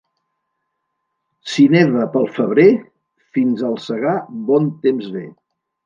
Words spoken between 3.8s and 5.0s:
segar bon